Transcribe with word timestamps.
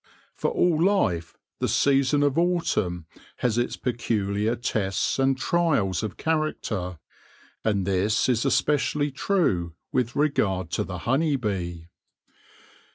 For 0.33 0.49
all 0.49 0.83
life 0.83 1.37
the 1.59 1.67
season 1.67 2.23
of 2.23 2.35
autumn 2.35 3.05
has 3.37 3.59
its 3.59 3.77
peculiar 3.77 4.55
tests 4.55 5.19
and 5.19 5.37
trials 5.37 6.01
of 6.01 6.17
character; 6.17 6.97
and 7.63 7.85
this 7.85 8.27
is 8.27 8.43
especially 8.43 9.11
true 9.11 9.75
with 9.91 10.15
regard 10.15 10.71
to 10.71 10.83
the 10.83 10.97
honey 11.05 11.35
bee. 11.35 11.89